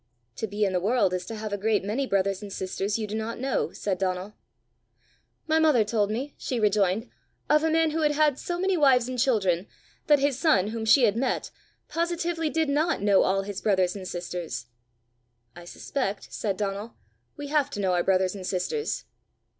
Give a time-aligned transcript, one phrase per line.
[0.37, 3.05] "To be in the world is to have a great many brothers and sisters you
[3.05, 4.33] do not know!" said Donal.
[5.45, 7.07] "My mother told me," she rejoined,
[7.51, 9.67] "of a man who had had so many wives and children
[10.07, 11.51] that his son, whom she had met,
[11.87, 14.65] positively did not know all his brothers and sisters."
[15.55, 16.95] "I suspect," said Donal,
[17.37, 19.05] "we have to know our brothers and sisters."